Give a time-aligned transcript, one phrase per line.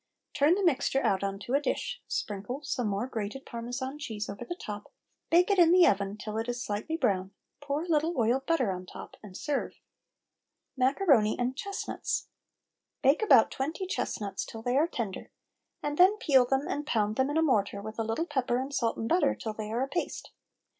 [0.33, 4.43] Turn the mixture out on to a dish, sprinkle some more grated Parmesan cheese over
[4.43, 4.91] the top,
[5.29, 8.71] bake it in the oven till it is slightly brown, pour a little oiled butter
[8.71, 9.73] on the top, and serve.
[10.75, 12.29] MACARONI AND CHESTNUTS.
[13.03, 15.29] Bake about twenty chestnuts till they are tender,
[15.83, 18.73] and then peel them and pound them in a mortar, with a little pepper and
[18.73, 20.31] salt and butter, till they are a paste.